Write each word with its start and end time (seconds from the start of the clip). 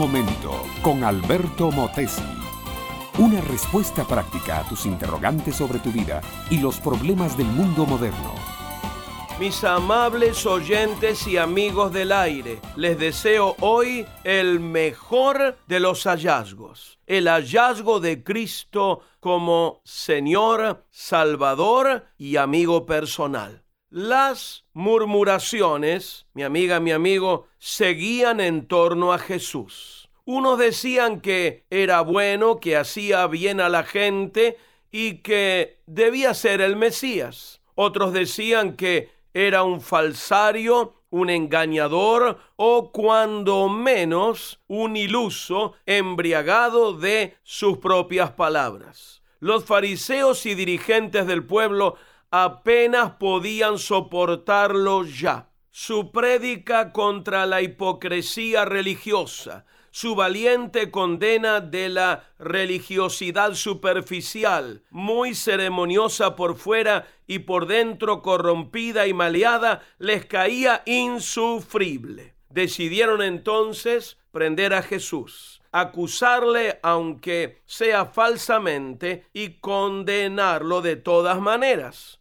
momento 0.00 0.64
con 0.80 1.04
Alberto 1.04 1.70
Motesi. 1.70 2.22
Una 3.18 3.42
respuesta 3.42 4.02
práctica 4.06 4.60
a 4.60 4.66
tus 4.66 4.86
interrogantes 4.86 5.56
sobre 5.56 5.78
tu 5.78 5.92
vida 5.92 6.22
y 6.48 6.56
los 6.56 6.80
problemas 6.80 7.36
del 7.36 7.48
mundo 7.48 7.84
moderno. 7.84 8.32
Mis 9.38 9.62
amables 9.62 10.46
oyentes 10.46 11.26
y 11.26 11.36
amigos 11.36 11.92
del 11.92 12.12
aire, 12.12 12.60
les 12.76 12.98
deseo 12.98 13.56
hoy 13.60 14.06
el 14.24 14.58
mejor 14.58 15.58
de 15.66 15.80
los 15.80 16.04
hallazgos, 16.04 16.98
el 17.06 17.28
hallazgo 17.28 18.00
de 18.00 18.24
Cristo 18.24 19.02
como 19.20 19.82
Señor, 19.84 20.86
Salvador 20.88 22.06
y 22.16 22.36
amigo 22.36 22.86
personal. 22.86 23.64
Las 23.90 24.66
murmuraciones, 24.72 26.24
mi 26.32 26.44
amiga, 26.44 26.78
mi 26.78 26.92
amigo, 26.92 27.48
seguían 27.58 28.38
en 28.38 28.68
torno 28.68 29.12
a 29.12 29.18
Jesús. 29.18 30.08
Unos 30.24 30.60
decían 30.60 31.20
que 31.20 31.64
era 31.70 32.00
bueno, 32.02 32.60
que 32.60 32.76
hacía 32.76 33.26
bien 33.26 33.60
a 33.60 33.68
la 33.68 33.82
gente 33.82 34.58
y 34.92 35.18
que 35.22 35.80
debía 35.86 36.34
ser 36.34 36.60
el 36.60 36.76
Mesías. 36.76 37.62
Otros 37.74 38.12
decían 38.12 38.76
que 38.76 39.10
era 39.34 39.64
un 39.64 39.80
falsario, 39.80 40.94
un 41.10 41.28
engañador 41.28 42.38
o 42.54 42.92
cuando 42.92 43.68
menos 43.68 44.60
un 44.68 44.96
iluso 44.96 45.74
embriagado 45.84 46.92
de 46.92 47.38
sus 47.42 47.78
propias 47.78 48.30
palabras. 48.30 49.20
Los 49.40 49.64
fariseos 49.64 50.46
y 50.46 50.54
dirigentes 50.54 51.26
del 51.26 51.44
pueblo 51.44 51.96
apenas 52.30 53.12
podían 53.12 53.78
soportarlo 53.78 55.04
ya. 55.04 55.48
Su 55.72 56.10
prédica 56.10 56.92
contra 56.92 57.46
la 57.46 57.62
hipocresía 57.62 58.64
religiosa, 58.64 59.66
su 59.92 60.14
valiente 60.14 60.90
condena 60.90 61.60
de 61.60 61.88
la 61.88 62.24
religiosidad 62.38 63.54
superficial, 63.54 64.82
muy 64.90 65.34
ceremoniosa 65.34 66.36
por 66.36 66.56
fuera 66.56 67.06
y 67.26 67.40
por 67.40 67.66
dentro 67.66 68.20
corrompida 68.20 69.06
y 69.06 69.14
maleada, 69.14 69.82
les 69.98 70.26
caía 70.26 70.82
insufrible. 70.86 72.34
Decidieron 72.48 73.22
entonces 73.22 74.18
prender 74.32 74.74
a 74.74 74.82
Jesús, 74.82 75.62
acusarle 75.70 76.80
aunque 76.82 77.62
sea 77.64 78.06
falsamente 78.06 79.24
y 79.32 79.60
condenarlo 79.60 80.82
de 80.82 80.96
todas 80.96 81.40
maneras 81.40 82.19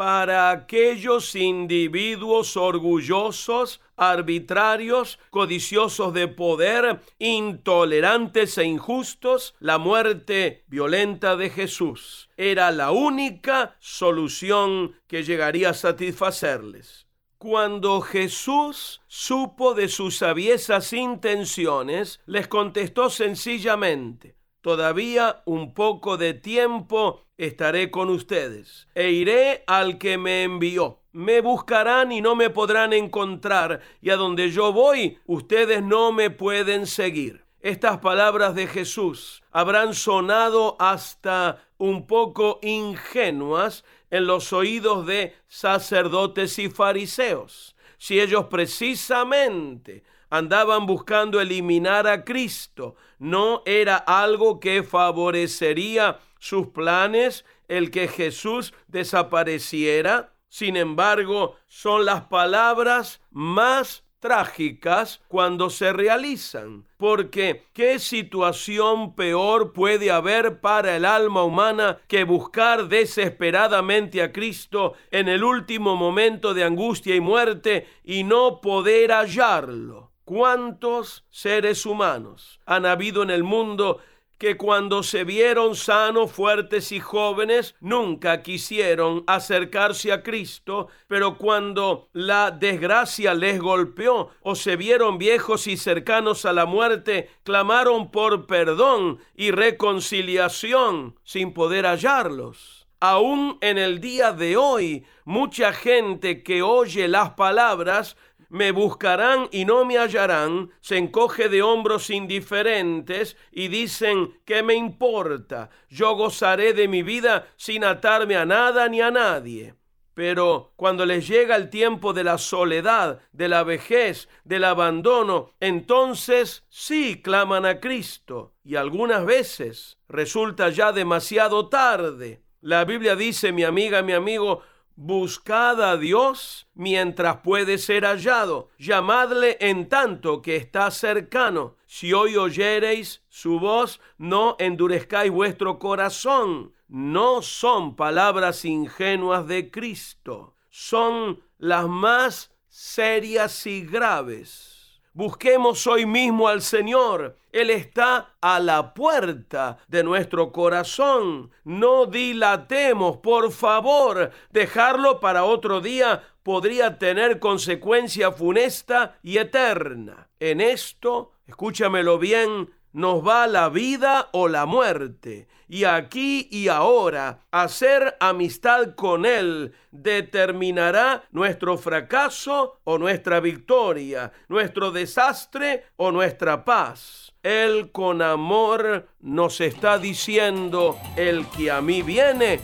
para 0.00 0.50
aquellos 0.50 1.34
individuos 1.34 2.56
orgullosos, 2.56 3.82
arbitrarios, 3.98 5.18
codiciosos 5.28 6.14
de 6.14 6.26
poder, 6.26 7.02
intolerantes 7.18 8.56
e 8.56 8.64
injustos, 8.64 9.54
la 9.60 9.76
muerte 9.76 10.64
violenta 10.68 11.36
de 11.36 11.50
Jesús 11.50 12.30
era 12.38 12.70
la 12.70 12.92
única 12.92 13.76
solución 13.78 14.96
que 15.06 15.22
llegaría 15.22 15.68
a 15.68 15.74
satisfacerles. 15.74 17.06
Cuando 17.36 18.00
Jesús 18.00 19.02
supo 19.06 19.74
de 19.74 19.88
sus 19.88 20.22
aviesas 20.22 20.94
intenciones, 20.94 22.20
les 22.24 22.48
contestó 22.48 23.10
sencillamente, 23.10 24.39
todavía 24.60 25.42
un 25.44 25.74
poco 25.74 26.16
de 26.16 26.34
tiempo 26.34 27.24
estaré 27.36 27.90
con 27.90 28.10
ustedes 28.10 28.88
e 28.94 29.10
iré 29.10 29.64
al 29.66 29.98
que 29.98 30.18
me 30.18 30.42
envió. 30.42 31.00
Me 31.12 31.40
buscarán 31.40 32.12
y 32.12 32.20
no 32.20 32.36
me 32.36 32.50
podrán 32.50 32.92
encontrar, 32.92 33.80
y 34.00 34.10
a 34.10 34.16
donde 34.16 34.50
yo 34.50 34.72
voy, 34.72 35.18
ustedes 35.26 35.82
no 35.82 36.12
me 36.12 36.30
pueden 36.30 36.86
seguir. 36.86 37.44
Estas 37.60 37.98
palabras 37.98 38.54
de 38.54 38.66
Jesús 38.66 39.42
habrán 39.50 39.94
sonado 39.94 40.76
hasta 40.78 41.62
un 41.78 42.06
poco 42.06 42.58
ingenuas 42.62 43.84
en 44.10 44.26
los 44.26 44.52
oídos 44.52 45.06
de 45.06 45.34
sacerdotes 45.48 46.58
y 46.58 46.70
fariseos, 46.70 47.74
si 47.98 48.20
ellos 48.20 48.46
precisamente 48.46 50.04
andaban 50.30 50.86
buscando 50.86 51.40
eliminar 51.40 52.06
a 52.06 52.24
Cristo, 52.24 52.94
no 53.18 53.62
era 53.66 53.96
algo 53.96 54.60
que 54.60 54.82
favorecería 54.82 56.18
sus 56.38 56.68
planes 56.68 57.44
el 57.68 57.90
que 57.90 58.08
Jesús 58.08 58.72
desapareciera. 58.88 60.32
Sin 60.48 60.76
embargo, 60.76 61.56
son 61.66 62.04
las 62.04 62.22
palabras 62.22 63.20
más 63.30 64.04
trágicas 64.20 65.22
cuando 65.28 65.70
se 65.70 65.92
realizan, 65.92 66.84
porque 66.98 67.64
¿qué 67.72 67.98
situación 67.98 69.14
peor 69.14 69.72
puede 69.72 70.10
haber 70.10 70.60
para 70.60 70.96
el 70.96 71.04
alma 71.04 71.42
humana 71.42 71.98
que 72.06 72.24
buscar 72.24 72.88
desesperadamente 72.88 74.22
a 74.22 74.30
Cristo 74.30 74.94
en 75.10 75.28
el 75.28 75.42
último 75.42 75.96
momento 75.96 76.52
de 76.54 76.64
angustia 76.64 77.14
y 77.14 77.20
muerte 77.20 77.88
y 78.04 78.24
no 78.24 78.60
poder 78.60 79.10
hallarlo? 79.10 80.09
¿Cuántos 80.30 81.24
seres 81.28 81.84
humanos 81.84 82.60
han 82.64 82.86
habido 82.86 83.24
en 83.24 83.30
el 83.30 83.42
mundo 83.42 83.98
que 84.38 84.56
cuando 84.56 85.02
se 85.02 85.24
vieron 85.24 85.74
sanos, 85.74 86.30
fuertes 86.30 86.92
y 86.92 87.00
jóvenes, 87.00 87.74
nunca 87.80 88.40
quisieron 88.40 89.24
acercarse 89.26 90.12
a 90.12 90.22
Cristo, 90.22 90.86
pero 91.08 91.36
cuando 91.36 92.10
la 92.12 92.52
desgracia 92.52 93.34
les 93.34 93.58
golpeó 93.58 94.30
o 94.42 94.54
se 94.54 94.76
vieron 94.76 95.18
viejos 95.18 95.66
y 95.66 95.76
cercanos 95.76 96.44
a 96.44 96.52
la 96.52 96.64
muerte, 96.64 97.28
clamaron 97.42 98.12
por 98.12 98.46
perdón 98.46 99.18
y 99.34 99.50
reconciliación 99.50 101.18
sin 101.24 101.52
poder 101.52 101.86
hallarlos. 101.86 102.86
Aún 103.00 103.58
en 103.62 103.78
el 103.78 104.00
día 104.00 104.32
de 104.32 104.56
hoy, 104.56 105.04
mucha 105.24 105.72
gente 105.72 106.44
que 106.44 106.62
oye 106.62 107.08
las 107.08 107.30
palabras 107.30 108.16
me 108.50 108.72
buscarán 108.72 109.48
y 109.52 109.64
no 109.64 109.84
me 109.84 109.96
hallarán, 109.96 110.70
se 110.80 110.98
encoge 110.98 111.48
de 111.48 111.62
hombros 111.62 112.10
indiferentes 112.10 113.36
y 113.52 113.68
dicen, 113.68 114.38
¿qué 114.44 114.62
me 114.62 114.74
importa? 114.74 115.70
Yo 115.88 116.14
gozaré 116.14 116.72
de 116.72 116.88
mi 116.88 117.02
vida 117.02 117.46
sin 117.56 117.84
atarme 117.84 118.36
a 118.36 118.44
nada 118.44 118.88
ni 118.88 119.00
a 119.00 119.10
nadie. 119.10 119.74
Pero 120.14 120.72
cuando 120.76 121.06
les 121.06 121.28
llega 121.28 121.54
el 121.56 121.70
tiempo 121.70 122.12
de 122.12 122.24
la 122.24 122.36
soledad, 122.36 123.20
de 123.32 123.48
la 123.48 123.62
vejez, 123.62 124.28
del 124.44 124.64
abandono, 124.64 125.52
entonces 125.60 126.64
sí 126.68 127.22
claman 127.22 127.64
a 127.64 127.80
Cristo. 127.80 128.54
Y 128.64 128.74
algunas 128.74 129.24
veces 129.24 129.98
resulta 130.08 130.68
ya 130.70 130.92
demasiado 130.92 131.68
tarde. 131.68 132.42
La 132.60 132.84
Biblia 132.84 133.16
dice, 133.16 133.52
mi 133.52 133.62
amiga, 133.62 134.02
mi 134.02 134.12
amigo, 134.12 134.62
Buscad 135.02 135.80
a 135.80 135.96
Dios 135.96 136.68
mientras 136.74 137.38
puede 137.38 137.78
ser 137.78 138.04
hallado. 138.04 138.68
Llamadle 138.76 139.56
en 139.58 139.88
tanto 139.88 140.42
que 140.42 140.56
está 140.56 140.90
cercano. 140.90 141.76
Si 141.86 142.12
hoy 142.12 142.36
oyereis 142.36 143.22
su 143.30 143.58
voz, 143.58 143.98
no 144.18 144.56
endurezcáis 144.58 145.32
vuestro 145.32 145.78
corazón. 145.78 146.74
No 146.86 147.40
son 147.40 147.96
palabras 147.96 148.66
ingenuas 148.66 149.46
de 149.46 149.70
Cristo. 149.70 150.54
Son 150.68 151.42
las 151.56 151.88
más 151.88 152.50
serias 152.68 153.66
y 153.66 153.80
graves 153.86 154.79
Busquemos 155.12 155.88
hoy 155.88 156.06
mismo 156.06 156.46
al 156.46 156.62
Señor. 156.62 157.36
Él 157.50 157.70
está 157.70 158.36
a 158.40 158.60
la 158.60 158.94
puerta 158.94 159.78
de 159.88 160.04
nuestro 160.04 160.52
corazón. 160.52 161.50
No 161.64 162.06
dilatemos, 162.06 163.16
por 163.16 163.50
favor. 163.50 164.30
Dejarlo 164.50 165.18
para 165.18 165.42
otro 165.42 165.80
día 165.80 166.22
podría 166.44 166.96
tener 166.96 167.40
consecuencia 167.40 168.30
funesta 168.30 169.18
y 169.20 169.38
eterna. 169.38 170.28
En 170.38 170.60
esto, 170.60 171.32
escúchamelo 171.44 172.18
bien, 172.20 172.70
nos 172.92 173.26
va 173.26 173.46
la 173.46 173.68
vida 173.68 174.28
o 174.32 174.48
la 174.48 174.66
muerte. 174.66 175.48
Y 175.68 175.84
aquí 175.84 176.48
y 176.50 176.66
ahora, 176.68 177.40
hacer 177.52 178.16
amistad 178.18 178.94
con 178.96 179.24
Él 179.24 179.72
determinará 179.92 181.24
nuestro 181.30 181.78
fracaso 181.78 182.80
o 182.82 182.98
nuestra 182.98 183.38
victoria, 183.38 184.32
nuestro 184.48 184.90
desastre 184.90 185.84
o 185.96 186.10
nuestra 186.10 186.64
paz. 186.64 187.32
Él 187.42 187.90
con 187.92 188.20
amor 188.20 189.08
nos 189.20 189.60
está 189.60 189.98
diciendo, 189.98 190.98
el 191.16 191.46
que 191.46 191.70
a 191.70 191.80
mí 191.80 192.02
viene, 192.02 192.60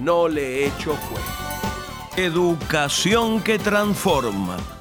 no 0.00 0.28
le 0.28 0.66
echo 0.66 0.94
fuera. 0.94 1.40
Educación 2.16 3.42
que 3.42 3.58
transforma. 3.58 4.58